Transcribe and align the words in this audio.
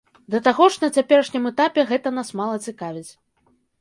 Да 0.35 0.39
таго 0.47 0.65
ж, 0.75 0.81
на 0.83 0.87
цяперашнім 1.01 1.45
этапе 1.51 1.85
гэта 1.91 2.17
нас 2.19 2.33
мала 2.43 2.57
цікавіць. 2.71 3.09